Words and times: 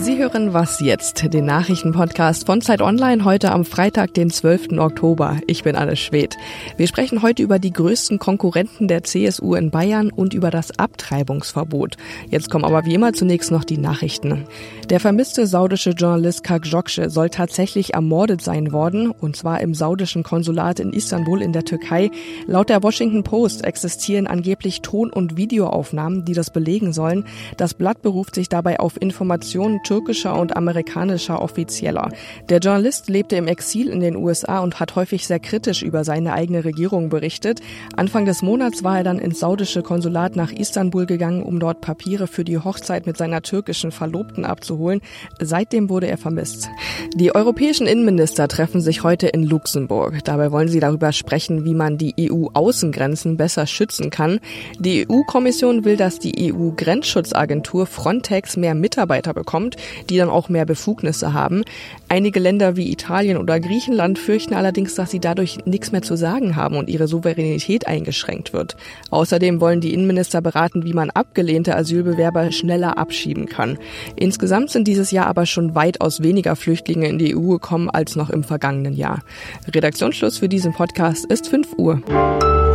Sie 0.00 0.16
hören 0.16 0.54
Was 0.54 0.78
jetzt, 0.78 1.34
den 1.34 1.44
Nachrichtenpodcast 1.46 2.46
von 2.46 2.60
Zeit 2.60 2.80
Online 2.80 3.24
heute 3.24 3.50
am 3.50 3.64
Freitag, 3.64 4.14
den 4.14 4.30
12. 4.30 4.78
Oktober. 4.78 5.38
Ich 5.48 5.64
bin 5.64 5.74
Anne 5.74 5.96
Schwedt. 5.96 6.36
Wir 6.76 6.86
sprechen 6.86 7.20
heute 7.20 7.42
über 7.42 7.58
die 7.58 7.72
größten 7.72 8.20
Konkurrenten 8.20 8.86
der 8.86 9.02
CSU 9.02 9.56
in 9.56 9.72
Bayern 9.72 10.10
und 10.10 10.34
über 10.34 10.52
das 10.52 10.78
Abtreibungsverbot. 10.78 11.96
Jetzt 12.30 12.48
kommen 12.48 12.64
aber 12.64 12.84
wie 12.84 12.94
immer 12.94 13.12
zunächst 13.12 13.50
noch 13.50 13.64
die 13.64 13.76
Nachrichten. 13.76 14.44
Der 14.88 15.00
vermisste 15.00 15.48
saudische 15.48 15.90
Journalist 15.90 16.44
Khashoggi 16.44 17.10
soll 17.10 17.28
tatsächlich 17.28 17.94
ermordet 17.94 18.40
sein 18.40 18.70
worden, 18.70 19.10
und 19.10 19.34
zwar 19.34 19.60
im 19.60 19.74
saudischen 19.74 20.22
Konsulat 20.22 20.78
in 20.78 20.92
Istanbul 20.92 21.42
in 21.42 21.52
der 21.52 21.64
Türkei. 21.64 22.10
Laut 22.46 22.68
der 22.68 22.84
Washington 22.84 23.24
Post 23.24 23.64
existieren 23.64 24.28
angeblich 24.28 24.80
Ton- 24.80 25.12
und 25.12 25.36
Videoaufnahmen, 25.36 26.24
die 26.24 26.34
das 26.34 26.50
belegen 26.50 26.92
sollen. 26.92 27.24
Das 27.56 27.74
Blatt 27.74 28.00
beruft 28.00 28.36
sich 28.36 28.48
dabei 28.48 28.78
auf 28.78 29.00
Informationen 29.02 29.80
türkischer 29.88 30.38
und 30.38 30.54
amerikanischer 30.54 31.40
Offizieller. 31.40 32.10
Der 32.50 32.58
Journalist 32.58 33.08
lebte 33.08 33.36
im 33.36 33.46
Exil 33.46 33.88
in 33.88 34.00
den 34.00 34.16
USA 34.16 34.58
und 34.58 34.80
hat 34.80 34.96
häufig 34.96 35.26
sehr 35.26 35.40
kritisch 35.40 35.82
über 35.82 36.04
seine 36.04 36.34
eigene 36.34 36.66
Regierung 36.66 37.08
berichtet. 37.08 37.60
Anfang 37.96 38.26
des 38.26 38.42
Monats 38.42 38.84
war 38.84 38.98
er 38.98 39.04
dann 39.04 39.18
ins 39.18 39.40
saudische 39.40 39.82
Konsulat 39.82 40.36
nach 40.36 40.52
Istanbul 40.52 41.06
gegangen, 41.06 41.42
um 41.42 41.58
dort 41.58 41.80
Papiere 41.80 42.26
für 42.26 42.44
die 42.44 42.58
Hochzeit 42.58 43.06
mit 43.06 43.16
seiner 43.16 43.40
türkischen 43.40 43.90
Verlobten 43.90 44.44
abzuholen. 44.44 45.00
Seitdem 45.40 45.88
wurde 45.88 46.08
er 46.08 46.18
vermisst. 46.18 46.68
Die 47.14 47.34
europäischen 47.34 47.86
Innenminister 47.86 48.46
treffen 48.46 48.82
sich 48.82 49.04
heute 49.04 49.28
in 49.28 49.42
Luxemburg. 49.42 50.22
Dabei 50.24 50.52
wollen 50.52 50.68
sie 50.68 50.80
darüber 50.80 51.12
sprechen, 51.12 51.64
wie 51.64 51.74
man 51.74 51.96
die 51.96 52.14
EU-Außengrenzen 52.30 53.38
besser 53.38 53.66
schützen 53.66 54.10
kann. 54.10 54.40
Die 54.78 55.08
EU-Kommission 55.08 55.86
will, 55.86 55.96
dass 55.96 56.18
die 56.18 56.52
EU-Grenzschutzagentur 56.52 57.86
Frontex 57.86 58.58
mehr 58.58 58.74
Mitarbeiter 58.74 59.32
bekommt 59.32 59.77
die 60.10 60.16
dann 60.16 60.30
auch 60.30 60.48
mehr 60.48 60.64
Befugnisse 60.64 61.32
haben. 61.32 61.64
Einige 62.08 62.40
Länder 62.40 62.76
wie 62.76 62.90
Italien 62.90 63.36
oder 63.36 63.60
Griechenland 63.60 64.18
fürchten 64.18 64.54
allerdings, 64.54 64.94
dass 64.94 65.10
sie 65.10 65.20
dadurch 65.20 65.58
nichts 65.64 65.92
mehr 65.92 66.02
zu 66.02 66.16
sagen 66.16 66.56
haben 66.56 66.76
und 66.76 66.88
ihre 66.88 67.08
Souveränität 67.08 67.86
eingeschränkt 67.86 68.52
wird. 68.52 68.76
Außerdem 69.10 69.60
wollen 69.60 69.80
die 69.80 69.94
Innenminister 69.94 70.40
beraten, 70.40 70.84
wie 70.84 70.92
man 70.92 71.10
abgelehnte 71.10 71.76
Asylbewerber 71.76 72.52
schneller 72.52 72.98
abschieben 72.98 73.46
kann. 73.46 73.78
Insgesamt 74.16 74.70
sind 74.70 74.88
dieses 74.88 75.10
Jahr 75.10 75.26
aber 75.26 75.46
schon 75.46 75.74
weitaus 75.74 76.22
weniger 76.22 76.56
Flüchtlinge 76.56 77.08
in 77.08 77.18
die 77.18 77.36
EU 77.36 77.48
gekommen 77.48 77.90
als 77.90 78.16
noch 78.16 78.30
im 78.30 78.44
vergangenen 78.44 78.94
Jahr. 78.94 79.22
Redaktionsschluss 79.66 80.38
für 80.38 80.48
diesen 80.48 80.72
Podcast 80.72 81.24
ist 81.26 81.48
5 81.48 81.74
Uhr. 81.76 82.67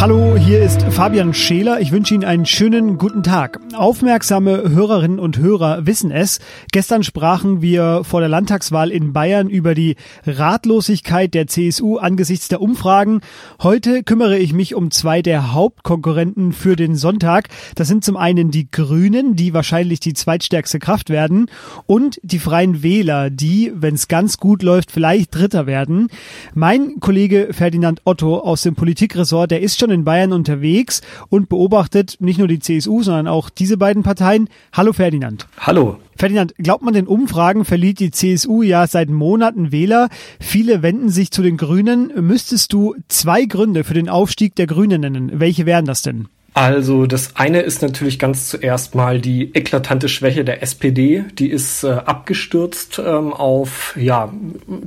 Hallo, 0.00 0.34
hier 0.34 0.62
ist 0.62 0.82
Fabian 0.84 1.34
Scheler. 1.34 1.78
Ich 1.82 1.92
wünsche 1.92 2.14
Ihnen 2.14 2.24
einen 2.24 2.46
schönen 2.46 2.96
guten 2.96 3.22
Tag. 3.22 3.60
Aufmerksame 3.74 4.70
Hörerinnen 4.70 5.18
und 5.18 5.36
Hörer 5.36 5.84
wissen 5.84 6.10
es. 6.10 6.40
Gestern 6.72 7.02
sprachen 7.02 7.60
wir 7.60 8.00
vor 8.02 8.20
der 8.20 8.30
Landtagswahl 8.30 8.90
in 8.90 9.12
Bayern 9.12 9.50
über 9.50 9.74
die 9.74 9.96
Ratlosigkeit 10.24 11.34
der 11.34 11.48
CSU 11.48 11.98
angesichts 11.98 12.48
der 12.48 12.62
Umfragen. 12.62 13.20
Heute 13.62 14.02
kümmere 14.02 14.38
ich 14.38 14.54
mich 14.54 14.74
um 14.74 14.90
zwei 14.90 15.20
der 15.20 15.52
Hauptkonkurrenten 15.52 16.54
für 16.54 16.76
den 16.76 16.96
Sonntag. 16.96 17.48
Das 17.74 17.86
sind 17.86 18.02
zum 18.02 18.16
einen 18.16 18.50
die 18.50 18.70
Grünen, 18.70 19.36
die 19.36 19.52
wahrscheinlich 19.52 20.00
die 20.00 20.14
zweitstärkste 20.14 20.78
Kraft 20.78 21.10
werden, 21.10 21.50
und 21.84 22.18
die 22.22 22.38
Freien 22.38 22.82
Wähler, 22.82 23.28
die, 23.28 23.70
wenn 23.74 23.96
es 23.96 24.08
ganz 24.08 24.38
gut 24.38 24.62
läuft, 24.62 24.92
vielleicht 24.92 25.34
Dritter 25.34 25.66
werden. 25.66 26.08
Mein 26.54 27.00
Kollege 27.00 27.48
Ferdinand 27.50 28.00
Otto 28.06 28.38
aus 28.38 28.62
dem 28.62 28.74
Politikressort, 28.74 29.50
der 29.50 29.60
ist 29.60 29.78
schon 29.78 29.89
in 29.90 30.04
Bayern 30.04 30.32
unterwegs 30.32 31.02
und 31.28 31.48
beobachtet 31.48 32.16
nicht 32.20 32.38
nur 32.38 32.48
die 32.48 32.58
CSU, 32.58 33.02
sondern 33.02 33.28
auch 33.28 33.50
diese 33.50 33.76
beiden 33.76 34.02
Parteien. 34.02 34.48
Hallo 34.72 34.92
Ferdinand. 34.92 35.46
Hallo. 35.58 35.98
Ferdinand, 36.16 36.54
glaubt 36.58 36.82
man 36.82 36.94
den 36.94 37.06
Umfragen 37.06 37.64
verliert 37.64 37.98
die 37.98 38.10
CSU 38.10 38.62
ja 38.62 38.86
seit 38.86 39.08
Monaten 39.08 39.72
Wähler. 39.72 40.08
Viele 40.38 40.82
wenden 40.82 41.08
sich 41.08 41.30
zu 41.30 41.42
den 41.42 41.56
Grünen. 41.56 42.12
Müsstest 42.26 42.72
du 42.72 42.94
zwei 43.08 43.44
Gründe 43.44 43.84
für 43.84 43.94
den 43.94 44.08
Aufstieg 44.08 44.54
der 44.54 44.66
Grünen 44.66 45.00
nennen? 45.00 45.40
Welche 45.40 45.66
wären 45.66 45.86
das 45.86 46.02
denn? 46.02 46.28
Also 46.52 47.06
das 47.06 47.36
eine 47.36 47.60
ist 47.60 47.80
natürlich 47.80 48.18
ganz 48.18 48.48
zuerst 48.48 48.96
mal 48.96 49.20
die 49.20 49.54
eklatante 49.54 50.08
Schwäche 50.08 50.44
der 50.44 50.62
SPD. 50.62 51.24
Die 51.38 51.48
ist 51.48 51.84
äh, 51.84 51.90
abgestürzt 51.90 53.00
ähm, 53.04 53.32
auf 53.32 53.96
ja 53.96 54.32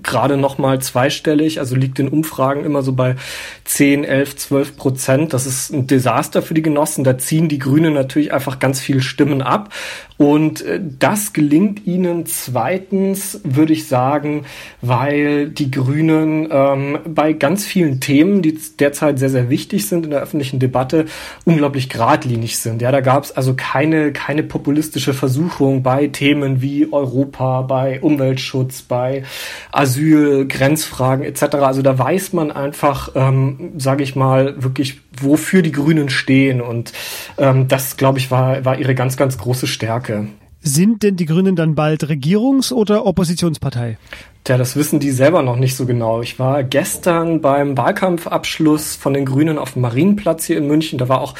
gerade 0.03 0.35
noch 0.35 0.57
mal 0.57 0.81
zweistellig, 0.81 1.59
also 1.59 1.75
liegt 1.75 1.99
in 1.99 2.09
Umfragen 2.09 2.65
immer 2.65 2.81
so 2.81 2.91
bei 2.91 3.15
10, 3.63 4.03
11, 4.03 4.35
12 4.35 4.77
Prozent. 4.77 5.33
Das 5.33 5.45
ist 5.45 5.71
ein 5.71 5.87
Desaster 5.87 6.41
für 6.41 6.53
die 6.53 6.61
Genossen. 6.61 7.05
Da 7.05 7.17
ziehen 7.17 7.47
die 7.47 7.59
Grünen 7.59 7.93
natürlich 7.93 8.33
einfach 8.33 8.59
ganz 8.59 8.81
viele 8.81 9.01
Stimmen 9.01 9.41
ab. 9.41 9.73
Und 10.17 10.61
äh, 10.61 10.79
das 10.99 11.33
gelingt 11.33 11.85
ihnen 11.87 12.25
zweitens, 12.25 13.41
würde 13.43 13.73
ich 13.73 13.87
sagen, 13.87 14.45
weil 14.81 15.49
die 15.49 15.71
Grünen 15.71 16.47
ähm, 16.51 16.99
bei 17.05 17.33
ganz 17.33 17.65
vielen 17.65 17.99
Themen, 17.99 18.41
die 18.41 18.57
derzeit 18.79 19.17
sehr, 19.17 19.29
sehr 19.29 19.49
wichtig 19.49 19.87
sind 19.87 20.05
in 20.05 20.11
der 20.11 20.21
öffentlichen 20.21 20.59
Debatte, 20.59 21.05
unglaublich 21.53 21.87
geradlinig 21.87 22.57
sind. 22.57 22.81
Ja, 22.81 22.91
da 22.91 23.01
gab 23.01 23.23
es 23.23 23.31
also 23.31 23.53
keine, 23.55 24.11
keine 24.11 24.41
populistische 24.43 25.13
Versuchung 25.13 25.83
bei 25.83 26.07
Themen 26.07 26.61
wie 26.61 26.91
Europa, 26.91 27.61
bei 27.61 28.01
Umweltschutz, 28.01 28.81
bei 28.81 29.23
Asyl, 29.71 30.47
Grenzfragen 30.47 31.23
etc. 31.23 31.55
Also 31.55 31.81
da 31.83 31.97
weiß 31.97 32.33
man 32.33 32.51
einfach, 32.51 33.11
ähm, 33.15 33.73
sage 33.77 34.03
ich 34.03 34.15
mal, 34.15 34.61
wirklich, 34.63 35.01
wofür 35.21 35.61
die 35.61 35.71
Grünen 35.71 36.09
stehen. 36.09 36.59
Und 36.59 36.91
ähm, 37.37 37.67
das, 37.67 37.97
glaube 37.97 38.17
ich, 38.17 38.31
war, 38.31 38.65
war 38.65 38.79
ihre 38.79 38.95
ganz, 38.95 39.15
ganz 39.15 39.37
große 39.37 39.67
Stärke. 39.67 40.27
Sind 40.61 41.03
denn 41.03 41.17
die 41.17 41.25
Grünen 41.25 41.55
dann 41.55 41.75
bald 41.75 42.03
Regierungs- 42.05 42.71
oder 42.71 43.05
Oppositionspartei? 43.05 43.97
Tja, 44.45 44.57
das 44.57 44.75
wissen 44.75 44.99
die 44.99 45.11
selber 45.11 45.41
noch 45.41 45.55
nicht 45.55 45.77
so 45.77 45.85
genau. 45.85 46.21
Ich 46.21 46.37
war 46.37 46.63
gestern 46.63 47.39
beim 47.39 47.77
Wahlkampfabschluss 47.77 48.97
von 48.97 49.13
den 49.13 49.23
Grünen 49.23 49.57
auf 49.57 49.71
dem 49.71 49.83
Marienplatz 49.83 50.43
hier 50.43 50.57
in 50.57 50.67
München. 50.67 50.99
Da 50.99 51.07
war 51.07 51.21
auch 51.21 51.35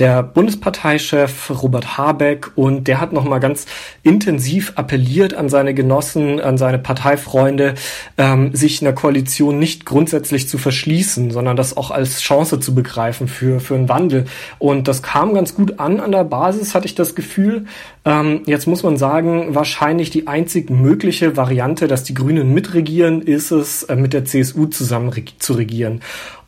der 0.00 0.24
Bundesparteichef 0.24 1.52
Robert 1.62 1.96
Habeck 1.96 2.50
und 2.56 2.88
der 2.88 3.00
hat 3.00 3.12
nochmal 3.12 3.38
ganz 3.38 3.66
intensiv 4.02 4.72
appelliert 4.74 5.34
an 5.34 5.48
seine 5.48 5.72
Genossen, 5.72 6.40
an 6.40 6.58
seine 6.58 6.80
Parteifreunde, 6.80 7.76
ähm, 8.16 8.52
sich 8.56 8.82
in 8.82 8.86
der 8.86 8.94
Koalition 8.94 9.60
nicht 9.60 9.86
grundsätzlich 9.86 10.48
zu 10.48 10.58
verschließen, 10.58 11.30
sondern 11.30 11.56
das 11.56 11.76
auch 11.76 11.92
als 11.92 12.22
Chance 12.22 12.58
zu 12.58 12.74
begreifen 12.74 13.28
für, 13.28 13.60
für 13.60 13.76
einen 13.76 13.88
Wandel. 13.88 14.24
Und 14.58 14.88
das 14.88 15.04
kam 15.04 15.32
ganz 15.32 15.54
gut 15.54 15.78
an 15.78 16.00
an 16.00 16.10
der 16.10 16.24
Basis, 16.24 16.74
hatte 16.74 16.86
ich 16.86 16.96
das 16.96 17.14
Gefühl. 17.14 17.66
Ähm, 18.04 18.40
jetzt 18.46 18.66
muss 18.66 18.82
man 18.82 18.96
sagen, 18.96 19.54
wahrscheinlich 19.54 20.10
die 20.10 20.26
einzig 20.26 20.70
mögliche 20.70 21.36
Variante, 21.36 21.86
dass 21.86 22.02
die 22.02 22.14
Grünen 22.14 22.47
mitregieren, 22.52 23.22
ist 23.22 23.50
es, 23.50 23.84
äh, 23.84 23.96
mit 23.96 24.12
der 24.12 24.24
CSU 24.24 24.66
zusammen 24.66 25.12
zu 25.38 25.52
regieren. 25.54 26.00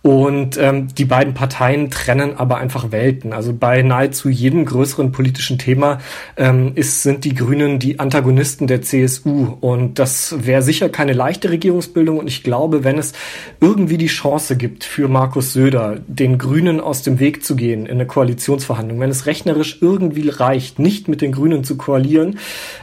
Und 0.02 0.56
ähm, 0.56 0.88
die 0.94 1.04
beiden 1.04 1.34
Parteien 1.34 1.90
trennen 1.90 2.34
aber 2.36 2.56
einfach 2.56 2.90
Welten. 2.90 3.34
Also 3.34 3.52
bei 3.52 3.82
nahezu 3.82 4.30
jedem 4.30 4.64
größeren 4.64 5.12
politischen 5.12 5.58
Thema 5.58 5.98
ähm, 6.38 6.72
ist, 6.74 7.02
sind 7.02 7.24
die 7.24 7.34
Grünen 7.34 7.78
die 7.78 7.98
Antagonisten 7.98 8.66
der 8.66 8.80
CSU. 8.80 9.56
Und 9.60 9.98
das 9.98 10.46
wäre 10.46 10.62
sicher 10.62 10.88
keine 10.88 11.12
leichte 11.12 11.50
Regierungsbildung. 11.50 12.18
Und 12.18 12.28
ich 12.28 12.42
glaube, 12.42 12.82
wenn 12.82 12.96
es 12.96 13.12
irgendwie 13.60 13.98
die 13.98 14.06
Chance 14.06 14.56
gibt 14.56 14.84
für 14.84 15.06
Markus 15.08 15.52
Söder, 15.52 15.98
den 16.06 16.38
Grünen 16.38 16.80
aus 16.80 17.02
dem 17.02 17.20
Weg 17.20 17.44
zu 17.44 17.54
gehen 17.54 17.84
in 17.84 17.92
eine 17.92 18.06
Koalitionsverhandlung, 18.06 19.00
wenn 19.00 19.10
es 19.10 19.26
rechnerisch 19.26 19.78
irgendwie 19.82 20.30
reicht, 20.30 20.78
nicht 20.78 21.08
mit 21.08 21.20
den 21.20 21.32
Grünen 21.32 21.62
zu 21.62 21.76
koalieren, 21.76 22.38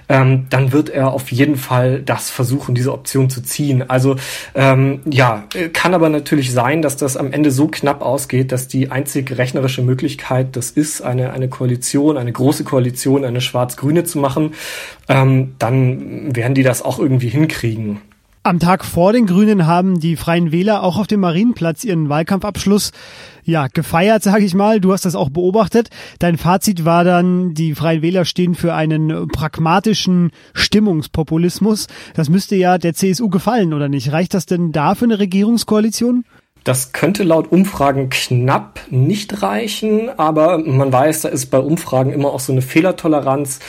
ähm, 0.07 0.45
dann 0.51 0.71
wird 0.71 0.89
er 0.89 1.13
auf 1.13 1.31
jeden 1.31 1.55
Fall 1.55 2.03
das 2.03 2.29
versuchen, 2.29 2.75
diese 2.75 2.93
Option 2.93 3.31
zu 3.31 3.41
ziehen. 3.41 3.89
Also 3.89 4.17
ähm, 4.53 4.99
ja, 5.09 5.45
kann 5.73 5.95
aber 5.95 6.09
natürlich 6.09 6.51
sein, 6.51 6.83
dass 6.83 6.95
das 6.95 7.06
das 7.07 7.15
am 7.15 7.31
Ende 7.31 7.51
so 7.51 7.67
knapp 7.67 8.01
ausgeht, 8.01 8.51
dass 8.51 8.67
die 8.67 8.91
einzig 8.91 9.37
rechnerische 9.37 9.81
Möglichkeit 9.81 10.57
das 10.57 10.71
ist, 10.71 11.01
eine, 11.01 11.31
eine 11.31 11.47
Koalition, 11.47 12.17
eine 12.17 12.33
große 12.33 12.65
Koalition, 12.65 13.23
eine 13.23 13.39
schwarz-grüne 13.39 14.03
zu 14.03 14.19
machen, 14.19 14.53
ähm, 15.07 15.55
dann 15.57 16.35
werden 16.35 16.53
die 16.53 16.63
das 16.63 16.81
auch 16.81 16.99
irgendwie 16.99 17.29
hinkriegen. 17.29 18.01
Am 18.43 18.59
Tag 18.59 18.85
vor 18.85 19.13
den 19.13 19.25
Grünen 19.25 19.67
haben 19.67 19.99
die 19.99 20.15
Freien 20.15 20.51
Wähler 20.51 20.83
auch 20.83 20.97
auf 20.97 21.07
dem 21.07 21.21
Marienplatz 21.21 21.83
ihren 21.83 22.07
Wahlkampfabschluss 22.07 22.91
ja, 23.43 23.67
gefeiert, 23.67 24.23
sage 24.23 24.43
ich 24.43 24.53
mal. 24.53 24.79
Du 24.81 24.91
hast 24.91 25.05
das 25.05 25.15
auch 25.15 25.29
beobachtet. 25.29 25.89
Dein 26.19 26.37
Fazit 26.37 26.83
war 26.83 27.05
dann, 27.05 27.53
die 27.53 27.75
Freien 27.75 28.01
Wähler 28.01 28.25
stehen 28.25 28.55
für 28.55 28.73
einen 28.73 29.27
pragmatischen 29.29 30.31
Stimmungspopulismus. 30.53 31.87
Das 32.13 32.29
müsste 32.29 32.55
ja 32.55 32.77
der 32.77 32.93
CSU 32.93 33.29
gefallen, 33.29 33.73
oder 33.73 33.87
nicht? 33.89 34.11
Reicht 34.11 34.33
das 34.33 34.45
denn 34.45 34.71
da 34.71 34.95
für 34.95 35.05
eine 35.05 35.19
Regierungskoalition? 35.19 36.23
Das 36.67 36.91
könnte 36.91 37.23
laut 37.23 37.49
Umfragen 37.49 38.09
knapp 38.09 38.81
nicht 38.89 39.41
reichen, 39.41 40.09
aber 40.19 40.57
man 40.57 40.91
weiß, 40.91 41.21
da 41.21 41.29
ist 41.29 41.45
bei 41.45 41.59
Umfragen 41.59 42.11
immer 42.11 42.33
auch 42.33 42.41
so 42.41 42.51
eine 42.51 42.61
Fehlertoleranz. 42.61 43.59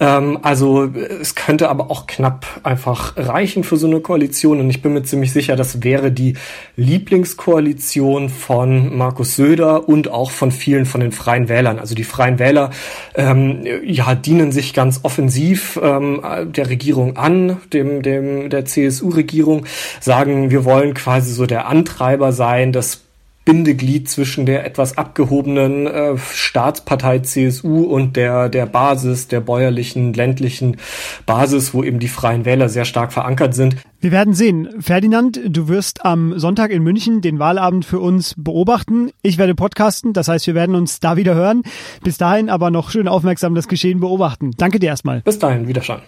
Ähm, 0.00 0.38
also 0.42 0.84
es 0.84 1.34
könnte 1.34 1.68
aber 1.68 1.90
auch 1.90 2.06
knapp 2.06 2.46
einfach 2.62 3.16
reichen 3.16 3.64
für 3.64 3.76
so 3.76 3.86
eine 3.86 4.00
Koalition 4.00 4.60
und 4.60 4.70
ich 4.70 4.82
bin 4.82 4.92
mir 4.92 5.02
ziemlich 5.02 5.32
sicher, 5.32 5.56
das 5.56 5.82
wäre 5.82 6.12
die 6.12 6.34
Lieblingskoalition 6.76 8.28
von 8.28 8.96
Markus 8.96 9.36
Söder 9.36 9.88
und 9.88 10.08
auch 10.08 10.30
von 10.30 10.52
vielen 10.52 10.86
von 10.86 11.00
den 11.00 11.12
Freien 11.12 11.48
Wählern. 11.48 11.78
Also 11.78 11.94
die 11.94 12.04
Freien 12.04 12.38
Wähler 12.38 12.70
ähm, 13.14 13.64
ja 13.84 14.14
dienen 14.14 14.52
sich 14.52 14.74
ganz 14.74 15.00
offensiv 15.02 15.78
ähm, 15.82 16.22
der 16.46 16.70
Regierung 16.70 17.16
an, 17.16 17.58
dem 17.72 18.02
dem 18.02 18.50
der 18.50 18.64
CSU-Regierung, 18.64 19.66
sagen, 20.00 20.50
wir 20.50 20.64
wollen 20.64 20.94
quasi 20.94 21.32
so 21.32 21.46
der 21.46 21.66
Antreiber 21.66 22.32
sein, 22.32 22.72
das 22.72 23.07
Bindeglied 23.48 24.10
zwischen 24.10 24.44
der 24.44 24.66
etwas 24.66 24.98
abgehobenen 24.98 25.86
äh, 25.86 26.18
Staatspartei 26.18 27.20
CSU 27.20 27.84
und 27.84 28.14
der, 28.14 28.50
der 28.50 28.66
Basis, 28.66 29.26
der 29.26 29.40
bäuerlichen, 29.40 30.12
ländlichen 30.12 30.76
Basis, 31.24 31.72
wo 31.72 31.82
eben 31.82 31.98
die 31.98 32.08
Freien 32.08 32.44
Wähler 32.44 32.68
sehr 32.68 32.84
stark 32.84 33.10
verankert 33.10 33.54
sind. 33.54 33.76
Wir 34.00 34.12
werden 34.12 34.34
sehen. 34.34 34.68
Ferdinand, 34.80 35.40
du 35.46 35.66
wirst 35.66 36.04
am 36.04 36.38
Sonntag 36.38 36.70
in 36.70 36.82
München 36.82 37.22
den 37.22 37.38
Wahlabend 37.38 37.86
für 37.86 38.00
uns 38.00 38.34
beobachten. 38.36 39.12
Ich 39.22 39.38
werde 39.38 39.54
podcasten, 39.54 40.12
das 40.12 40.28
heißt, 40.28 40.46
wir 40.46 40.54
werden 40.54 40.74
uns 40.74 41.00
da 41.00 41.16
wieder 41.16 41.34
hören. 41.34 41.62
Bis 42.04 42.18
dahin 42.18 42.50
aber 42.50 42.70
noch 42.70 42.90
schön 42.90 43.08
aufmerksam 43.08 43.54
das 43.54 43.66
Geschehen 43.66 44.00
beobachten. 44.00 44.50
Danke 44.58 44.78
dir 44.78 44.88
erstmal. 44.88 45.22
Bis 45.22 45.38
dahin, 45.38 45.66
Wiederschauen. 45.66 46.02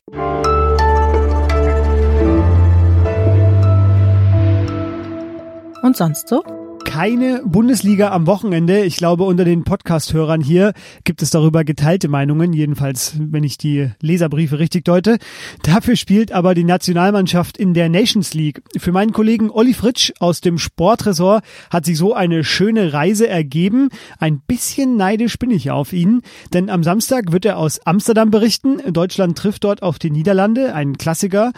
Und 5.83 5.97
sonst 5.97 6.29
so? 6.29 6.60
Keine 7.01 7.41
Bundesliga 7.47 8.11
am 8.11 8.27
Wochenende. 8.27 8.85
Ich 8.85 8.99
glaube, 8.99 9.25
unter 9.25 9.47
den 9.47 9.65
Podcast-Hörern 9.65 10.43
hier 10.43 10.75
gibt 11.05 11.23
es 11.23 11.31
darüber 11.31 11.65
geteilte 11.65 12.09
Meinungen, 12.09 12.53
jedenfalls 12.53 13.15
wenn 13.19 13.43
ich 13.43 13.57
die 13.57 13.89
Leserbriefe 14.03 14.59
richtig 14.59 14.85
deute. 14.85 15.17
Dafür 15.63 15.97
spielt 15.97 16.31
aber 16.31 16.55
die 16.55 16.65
Nationalmannschaft 16.65 17.57
in 17.57 17.73
der 17.73 17.89
Nations 17.89 18.35
League. 18.35 18.61
Für 18.77 18.93
meinen 18.93 19.15
Kollegen 19.15 19.51
Olli 19.51 19.73
Fritsch 19.73 20.13
aus 20.21 20.43
dem 20.43 20.59
Sportressort 20.59 21.43
hat 21.71 21.87
sich 21.87 21.97
so 21.97 22.13
eine 22.13 22.45
schöne 22.45 22.93
Reise 22.93 23.27
ergeben. 23.27 23.89
Ein 24.19 24.41
bisschen 24.41 24.99
neidisch 24.99 25.39
bin 25.39 25.51
ich 25.51 25.71
auf 25.71 25.95
ihn, 25.95 26.21
denn 26.53 26.69
am 26.69 26.85
Samstag 26.85 27.33
wird 27.33 27.47
er 27.47 27.57
aus 27.57 27.81
Amsterdam 27.87 28.31
berichten. 28.31 28.77
Deutschland 28.93 29.39
trifft 29.39 29.65
dort 29.65 29.83
auf 29.83 29.99
die 29.99 30.11
Niederlande, 30.11 30.75
ein 30.75 30.99
Klassiker. 30.99 31.53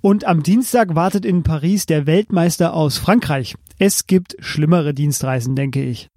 Und 0.00 0.24
am 0.24 0.42
Dienstag 0.42 0.94
wartet 0.94 1.26
in 1.26 1.42
Paris 1.42 1.84
der 1.84 2.06
Weltmeister 2.06 2.72
aus 2.72 2.96
Frankreich. 2.96 3.56
Es 3.78 4.06
gibt 4.06 4.36
schlimmere 4.38 4.94
Dienstreisen, 4.94 5.54
denke 5.54 5.82
ich. 5.82 6.08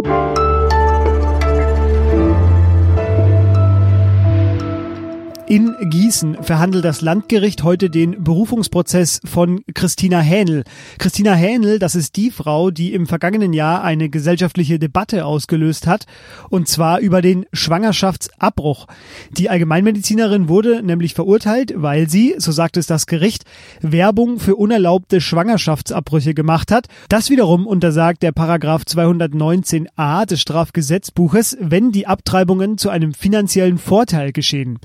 In 5.49 5.75
Gießen 5.81 6.43
verhandelt 6.43 6.85
das 6.85 7.01
Landgericht 7.01 7.63
heute 7.63 7.89
den 7.89 8.23
Berufungsprozess 8.23 9.19
von 9.25 9.61
Christina 9.73 10.19
Hähnel. 10.19 10.63
Christina 10.99 11.33
Hähnel, 11.33 11.79
das 11.79 11.95
ist 11.95 12.17
die 12.17 12.29
Frau, 12.29 12.69
die 12.69 12.93
im 12.93 13.07
vergangenen 13.07 13.53
Jahr 13.53 13.83
eine 13.83 14.09
gesellschaftliche 14.09 14.77
Debatte 14.77 15.25
ausgelöst 15.25 15.87
hat, 15.87 16.05
und 16.51 16.67
zwar 16.67 16.99
über 16.99 17.23
den 17.23 17.47
Schwangerschaftsabbruch. 17.51 18.85
Die 19.31 19.49
Allgemeinmedizinerin 19.49 20.49
wurde 20.49 20.83
nämlich 20.83 21.15
verurteilt, 21.15 21.73
weil 21.75 22.07
sie, 22.07 22.35
so 22.37 22.51
sagt 22.51 22.77
es 22.77 22.85
das 22.85 23.07
Gericht, 23.07 23.43
Werbung 23.81 24.37
für 24.37 24.55
unerlaubte 24.55 25.19
Schwangerschaftsabbrüche 25.19 26.35
gemacht 26.35 26.71
hat. 26.71 26.85
Das 27.09 27.31
wiederum 27.31 27.65
untersagt 27.65 28.21
der 28.21 28.33
Paragraph 28.33 28.83
219a 28.83 30.27
des 30.27 30.41
Strafgesetzbuches, 30.41 31.57
wenn 31.59 31.91
die 31.91 32.05
Abtreibungen 32.05 32.77
zu 32.77 32.91
einem 32.91 33.15
finanziellen 33.15 33.79
Vorteil 33.79 34.31
geschehen. 34.31 34.77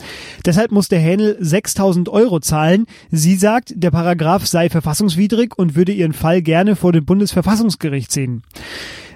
Das 0.43 0.54
Deshalb 0.55 0.71
muss 0.71 0.87
der 0.87 1.01
Hähnel 1.01 1.37
6000 1.41 2.09
Euro 2.09 2.39
zahlen. 2.39 2.87
Sie 3.11 3.35
sagt, 3.35 3.73
der 3.75 3.91
Paragraph 3.91 4.47
sei 4.47 4.71
verfassungswidrig 4.71 5.59
und 5.59 5.75
würde 5.75 5.91
ihren 5.91 6.13
Fall 6.13 6.43
gerne 6.43 6.77
vor 6.77 6.93
dem 6.93 7.05
Bundesverfassungsgericht 7.05 8.13
sehen. 8.13 8.45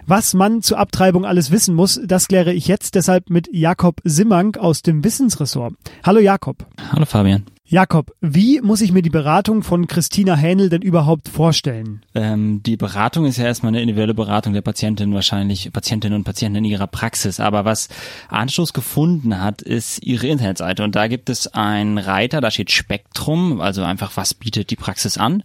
Was 0.05 0.35
man 0.35 0.63
zur 0.63 0.81
Abtreibung 0.81 1.25
alles 1.25 1.53
wissen 1.53 1.77
muss, 1.77 2.01
das 2.05 2.27
kläre 2.27 2.53
ich 2.53 2.67
jetzt 2.67 2.97
deshalb 2.97 3.31
mit 3.31 3.49
Jakob 3.53 4.01
Simmank 4.03 4.59
aus 4.59 4.83
dem 4.83 5.05
Wissensressort. 5.05 5.75
Hallo 6.03 6.19
Jakob. 6.19 6.67
Hallo 6.91 7.05
Fabian. 7.05 7.45
Jakob, 7.71 8.15
wie 8.23 8.63
muss 8.63 8.81
ich 8.81 8.93
mir 8.93 9.03
die 9.03 9.11
Beratung 9.11 9.63
von 9.63 9.89
Christina 9.89 10.35
Hähnel 10.35 10.71
denn 10.71 10.81
überhaupt 10.81 11.29
vorstellen? 11.29 12.01
Ähm, 12.15 12.63
die 12.63 12.79
Beratung 12.79 13.27
ist 13.27 13.37
ja 13.37 13.45
erstmal 13.45 13.69
eine 13.69 13.83
individuelle 13.83 14.15
Beratung 14.15 14.55
der 14.55 14.63
Patientin, 14.63 15.13
wahrscheinlich 15.13 15.71
Patientinnen 15.71 16.17
und 16.17 16.25
Patienten 16.25 16.57
in 16.57 16.65
ihrer 16.65 16.87
Praxis. 16.87 17.41
Aber 17.41 17.67
was 17.67 17.91
Anschluss 18.29 18.73
gefunden 18.73 19.39
hat, 19.39 19.61
ist 19.61 20.03
ihre 20.03 20.29
Internetseite. 20.29 20.83
Und 20.83 20.97
da 20.97 21.09
gibt 21.09 21.29
es 21.29 21.47
einen 21.49 21.99
Reiter, 21.99 22.41
da 22.41 22.51
steht 22.51 22.71
Spektrum, 22.71 23.61
also 23.61 23.83
einfach, 23.83 24.17
was 24.17 24.33
bietet 24.33 24.71
die 24.71 24.77
Praxis 24.77 25.19
an. 25.19 25.43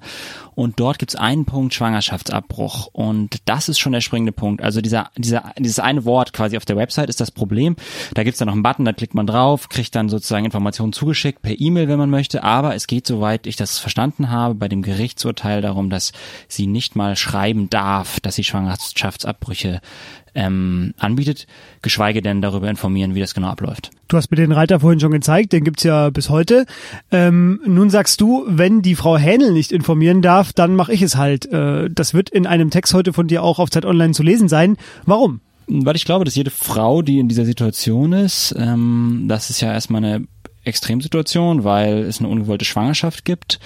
Und 0.55 0.79
dort 0.79 0.99
gibt 0.99 1.11
es 1.11 1.19
einen 1.19 1.43
Punkt 1.43 1.73
Schwangerschaftsabbruch. 1.73 2.87
Und 2.93 3.39
das 3.45 3.67
ist 3.67 3.79
schon 3.79 3.91
der 3.91 4.01
springende 4.01 4.31
Punkt. 4.31 4.63
Also 4.63 4.79
dieser, 4.79 5.09
dieser, 5.17 5.51
dieses 5.57 5.79
eine 5.79 6.05
Wort 6.05 6.31
quasi 6.31 6.55
auf 6.55 6.63
der 6.63 6.77
Website 6.77 7.09
ist 7.09 7.19
das 7.19 7.31
Problem. 7.31 7.75
Da 8.13 8.23
gibt 8.23 8.35
es 8.35 8.39
dann 8.39 8.45
noch 8.45 8.53
einen 8.53 8.63
Button, 8.63 8.85
da 8.85 8.93
klickt 8.93 9.13
man 9.13 9.27
drauf, 9.27 9.67
kriegt 9.67 9.93
dann 9.95 10.07
sozusagen 10.07 10.45
Informationen 10.45 10.93
zugeschickt 10.93 11.41
per 11.41 11.59
E-Mail, 11.59 11.87
wenn 11.89 11.97
man 11.97 12.12
möchte, 12.13 12.43
aber 12.43 12.75
es 12.75 12.87
geht, 12.87 13.05
soweit 13.05 13.47
ich 13.47 13.57
das 13.57 13.79
verstanden 13.79 14.29
habe, 14.29 14.55
bei 14.55 14.69
dem 14.69 14.81
Gerichtsurteil 14.81 15.61
darum, 15.61 15.89
dass 15.89 16.13
sie 16.47 16.67
nicht 16.67 16.95
mal 16.95 17.15
schreiben 17.15 17.69
darf, 17.69 18.19
dass 18.21 18.35
sie 18.35 18.43
Schwangerschaftsabbrüche 18.45 19.81
ähm, 20.35 20.93
anbietet, 20.97 21.47
geschweige 21.81 22.21
denn 22.21 22.41
darüber 22.41 22.69
informieren, 22.69 23.15
wie 23.15 23.19
das 23.19 23.33
genau 23.33 23.47
abläuft. 23.47 23.91
Du 24.07 24.17
hast 24.17 24.31
mir 24.31 24.37
den 24.37 24.51
Reiter 24.51 24.79
vorhin 24.79 24.99
schon 24.99 25.11
gezeigt, 25.11 25.53
den 25.53 25.63
gibt's 25.63 25.83
ja 25.83 26.09
bis 26.09 26.29
heute. 26.29 26.65
Ähm, 27.11 27.59
nun 27.65 27.89
sagst 27.89 28.21
du, 28.21 28.43
wenn 28.47 28.81
die 28.81 28.95
Frau 28.95 29.17
Hähnel 29.17 29.51
nicht 29.51 29.71
informieren 29.71 30.21
darf, 30.21 30.53
dann 30.53 30.75
mache 30.75 30.93
ich 30.93 31.01
es 31.01 31.15
halt. 31.15 31.45
Äh, 31.51 31.89
das 31.89 32.13
wird 32.13 32.29
in 32.29 32.47
einem 32.47 32.69
Text 32.69 32.93
heute 32.93 33.13
von 33.13 33.27
dir 33.27 33.43
auch 33.43 33.59
auf 33.59 33.69
Zeit 33.69 33.85
Online 33.85 34.13
zu 34.13 34.23
lesen 34.23 34.47
sein. 34.47 34.77
Warum? 35.05 35.41
Weil 35.67 35.95
ich 35.95 36.05
glaube, 36.05 36.25
dass 36.25 36.35
jede 36.35 36.51
Frau, 36.51 37.01
die 37.01 37.19
in 37.19 37.29
dieser 37.29 37.45
Situation 37.45 38.11
ist, 38.11 38.53
ähm, 38.57 39.25
das 39.27 39.49
ist 39.49 39.61
ja 39.61 39.71
erstmal 39.71 40.03
eine 40.03 40.27
Extremsituation, 40.63 41.63
weil 41.63 41.99
es 41.99 42.19
eine 42.19 42.29
ungewollte 42.29 42.65
Schwangerschaft 42.65 43.25
gibt, 43.25 43.59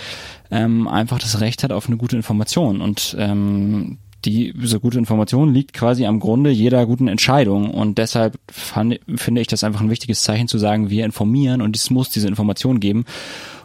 ähm, 0.51 0.87
einfach 0.87 1.19
das 1.19 1.41
Recht 1.41 1.63
hat 1.63 1.71
auf 1.71 1.87
eine 1.87 1.97
gute 1.97 2.15
Information. 2.15 2.81
Und 2.81 3.15
ähm, 3.19 3.97
die 4.25 4.53
so 4.63 4.79
gute 4.79 4.97
Information 4.97 5.53
liegt 5.53 5.73
quasi 5.73 6.05
am 6.05 6.19
Grunde 6.19 6.49
jeder 6.49 6.85
guten 6.85 7.07
Entscheidung. 7.07 7.71
Und 7.71 7.97
deshalb 7.97 8.37
fand, 8.51 8.99
finde 9.15 9.41
ich 9.41 9.47
das 9.47 9.63
einfach 9.63 9.81
ein 9.81 9.89
wichtiges 9.89 10.23
Zeichen 10.23 10.47
zu 10.47 10.57
sagen, 10.57 10.89
wir 10.89 11.05
informieren 11.05 11.61
und 11.61 11.75
es 11.75 11.89
muss 11.89 12.09
diese 12.09 12.27
Information 12.27 12.79
geben. 12.79 13.05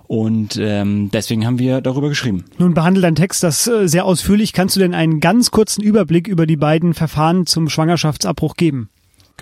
Und 0.06 0.58
ähm, 0.60 1.10
deswegen 1.10 1.46
haben 1.46 1.58
wir 1.58 1.80
darüber 1.80 2.10
geschrieben. 2.10 2.44
Nun 2.58 2.74
behandelt 2.74 3.04
dein 3.04 3.14
Text 3.14 3.42
das 3.42 3.66
äh, 3.66 3.88
sehr 3.88 4.04
ausführlich. 4.04 4.52
Kannst 4.52 4.76
du 4.76 4.80
denn 4.80 4.94
einen 4.94 5.20
ganz 5.20 5.50
kurzen 5.50 5.82
Überblick 5.82 6.28
über 6.28 6.46
die 6.46 6.56
beiden 6.56 6.92
Verfahren 6.92 7.46
zum 7.46 7.70
Schwangerschaftsabbruch 7.70 8.56
geben? 8.56 8.90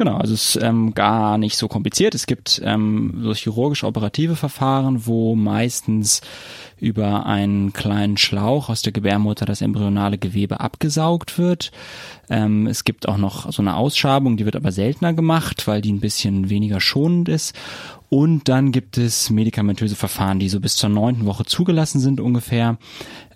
Genau, 0.01 0.17
also 0.17 0.33
es 0.33 0.57
ist 0.57 0.63
ähm, 0.63 0.95
gar 0.95 1.37
nicht 1.37 1.59
so 1.59 1.69
kompliziert. 1.69 2.15
Es 2.15 2.25
gibt 2.25 2.59
ähm, 2.65 3.21
so 3.23 3.35
chirurgisch-operative 3.35 4.35
Verfahren, 4.35 5.05
wo 5.05 5.35
meistens 5.35 6.23
über 6.79 7.27
einen 7.27 7.75
kleinen 7.75 8.17
Schlauch 8.17 8.71
aus 8.71 8.81
der 8.81 8.95
Gebärmutter 8.95 9.45
das 9.45 9.61
embryonale 9.61 10.17
Gewebe 10.17 10.61
abgesaugt 10.61 11.37
wird. 11.37 11.71
Ähm, 12.31 12.67
es 12.67 12.85
gibt 12.85 13.09
auch 13.09 13.19
noch 13.19 13.53
so 13.53 13.61
eine 13.61 13.77
Ausschabung, 13.77 14.37
die 14.37 14.45
wird 14.45 14.57
aber 14.57 14.73
seltener 14.73 15.13
gemacht, 15.13 15.67
weil 15.67 15.83
die 15.83 15.93
ein 15.93 16.01
bisschen 16.01 16.49
weniger 16.49 16.81
schonend 16.81 17.29
ist. 17.29 17.55
Und 18.09 18.49
dann 18.49 18.73
gibt 18.73 18.99
es 18.99 19.31
medikamentöse 19.31 19.95
Verfahren, 19.95 20.41
die 20.41 20.49
so 20.49 20.59
bis 20.59 20.75
zur 20.75 20.91
neunten 20.91 21.27
Woche 21.27 21.45
zugelassen 21.45 22.01
sind 22.01 22.21
ungefähr 22.21 22.77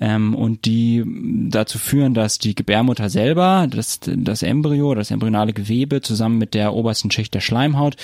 ähm, 0.01 0.35
und 0.35 0.65
die 0.65 1.05
dazu 1.49 1.79
führen, 1.79 2.13
dass 2.13 2.39
die 2.39 2.57
Gebärmutter 2.57 3.09
selber, 3.09 3.69
das, 3.71 4.01
das 4.03 4.43
Embryo, 4.43 4.97
das 4.97 5.13
embryonale 5.13 5.53
Gewebe 5.53 6.01
zusammen 6.01 6.39
mit 6.39 6.55
der 6.55 6.75
obersten 6.75 7.13
Schicht 7.13 7.35
der 7.35 7.41
Schleimhaut 7.41 7.97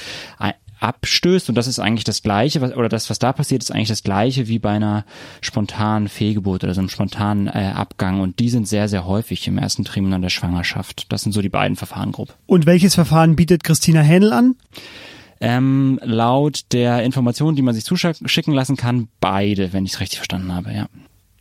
abstößt 0.80 1.48
und 1.48 1.54
das 1.54 1.66
ist 1.66 1.78
eigentlich 1.78 2.04
das 2.04 2.22
gleiche, 2.22 2.60
was, 2.60 2.74
oder 2.74 2.88
das, 2.88 3.10
was 3.10 3.18
da 3.18 3.32
passiert, 3.32 3.62
ist 3.62 3.70
eigentlich 3.70 3.88
das 3.88 4.02
gleiche 4.02 4.48
wie 4.48 4.58
bei 4.58 4.70
einer 4.70 5.04
spontanen 5.40 6.08
Fehlgeburt 6.08 6.64
oder 6.64 6.74
so 6.74 6.80
einem 6.80 6.88
spontanen 6.88 7.46
äh, 7.46 7.72
Abgang 7.74 8.20
und 8.20 8.38
die 8.38 8.48
sind 8.48 8.66
sehr, 8.66 8.88
sehr 8.88 9.06
häufig 9.06 9.46
im 9.46 9.58
ersten 9.58 9.84
Trimester 9.84 10.00
der 10.18 10.30
Schwangerschaft. 10.30 11.12
Das 11.12 11.22
sind 11.22 11.32
so 11.32 11.42
die 11.42 11.48
beiden 11.48 11.76
Verfahren 11.76 12.12
grob. 12.12 12.34
Und 12.46 12.66
welches 12.66 12.94
Verfahren 12.94 13.36
bietet 13.36 13.64
Christina 13.64 14.00
Hähnel 14.00 14.32
an? 14.32 14.56
Ähm, 15.40 15.98
laut 16.02 16.72
der 16.72 17.02
Information, 17.02 17.56
die 17.56 17.62
man 17.62 17.74
sich 17.74 17.84
zuschicken 17.84 18.54
lassen 18.54 18.76
kann, 18.76 19.08
beide, 19.20 19.72
wenn 19.72 19.84
ich 19.84 19.94
es 19.94 20.00
richtig 20.00 20.18
verstanden 20.18 20.54
habe, 20.54 20.72
ja. 20.72 20.86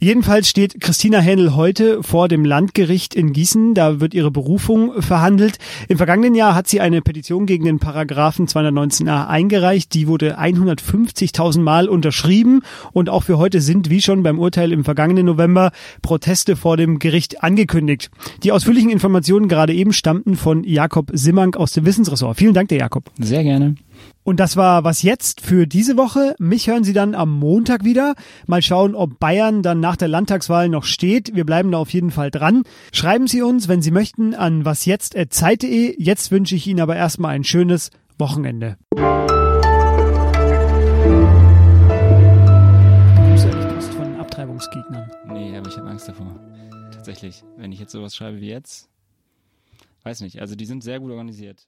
Jedenfalls 0.01 0.47
steht 0.47 0.79
Christina 0.79 1.19
Händel 1.19 1.57
heute 1.57 2.03
vor 2.03 2.29
dem 2.29 2.45
Landgericht 2.45 3.13
in 3.13 3.33
Gießen. 3.33 3.73
Da 3.73 3.99
wird 3.99 4.13
ihre 4.13 4.31
Berufung 4.31 5.01
verhandelt. 5.01 5.57
Im 5.89 5.97
vergangenen 5.97 6.35
Jahr 6.35 6.55
hat 6.55 6.69
sie 6.69 6.79
eine 6.79 7.01
Petition 7.01 7.45
gegen 7.45 7.65
den 7.65 7.79
Paragraphen 7.79 8.47
219a 8.47 9.27
eingereicht. 9.27 9.93
Die 9.93 10.07
wurde 10.07 10.39
150.000 10.39 11.59
Mal 11.59 11.89
unterschrieben. 11.89 12.61
Und 12.93 13.09
auch 13.09 13.23
für 13.23 13.37
heute 13.37 13.59
sind, 13.59 13.89
wie 13.89 13.99
schon 14.01 14.23
beim 14.23 14.39
Urteil 14.39 14.71
im 14.71 14.85
vergangenen 14.85 15.25
November, 15.25 15.73
Proteste 16.01 16.55
vor 16.55 16.77
dem 16.77 16.99
Gericht 16.99 17.43
angekündigt. 17.43 18.09
Die 18.43 18.53
ausführlichen 18.53 18.91
Informationen 18.91 19.49
gerade 19.49 19.73
eben 19.73 19.91
stammten 19.91 20.37
von 20.37 20.63
Jakob 20.63 21.11
Simmank 21.11 21.57
aus 21.57 21.73
dem 21.73 21.85
Wissensressort. 21.85 22.37
Vielen 22.37 22.53
Dank, 22.53 22.69
der 22.69 22.77
Jakob. 22.77 23.03
Sehr 23.19 23.43
gerne. 23.43 23.75
Und 24.23 24.39
das 24.39 24.57
war 24.57 24.83
was 24.83 25.01
jetzt 25.01 25.41
für 25.41 25.65
diese 25.65 25.97
Woche. 25.97 26.35
Mich 26.39 26.67
hören 26.67 26.83
Sie 26.83 26.93
dann 26.93 27.15
am 27.15 27.31
Montag 27.31 27.83
wieder. 27.83 28.15
Mal 28.47 28.61
schauen, 28.61 28.93
ob 28.93 29.19
Bayern 29.19 29.63
dann 29.63 29.79
nach 29.79 29.95
der 29.95 30.07
Landtagswahl 30.07 30.69
noch 30.69 30.83
steht. 30.83 31.35
Wir 31.35 31.45
bleiben 31.45 31.71
da 31.71 31.79
auf 31.79 31.91
jeden 31.91 32.11
Fall 32.11 32.29
dran. 32.29 32.63
Schreiben 32.93 33.27
Sie 33.27 33.41
uns, 33.41 33.67
wenn 33.67 33.81
Sie 33.81 33.91
möchten, 33.91 34.35
an 34.35 34.65
wasjetzt.zeit.de. 34.65 35.95
Jetzt 35.97 36.31
wünsche 36.31 36.55
ich 36.55 36.67
Ihnen 36.67 36.79
aber 36.79 36.95
erstmal 36.95 37.33
ein 37.33 37.43
schönes 37.43 37.89
Wochenende. 38.19 38.77
Bekommst 43.19 43.45
du 43.45 43.49
eigentlich 43.49 43.73
Post 43.73 43.93
von 43.93 44.15
Abtreibungsgegnern? 44.19 45.11
Nee, 45.27 45.57
aber 45.57 45.69
ich 45.69 45.77
habe 45.77 45.89
Angst 45.89 46.07
davor. 46.07 46.39
Tatsächlich. 46.91 47.43
Wenn 47.57 47.71
ich 47.71 47.79
jetzt 47.79 47.93
sowas 47.93 48.15
schreibe 48.15 48.41
wie 48.41 48.49
jetzt, 48.49 48.89
weiß 50.03 50.21
nicht. 50.21 50.39
Also 50.39 50.55
die 50.55 50.65
sind 50.65 50.83
sehr 50.83 50.99
gut 50.99 51.11
organisiert. 51.11 51.67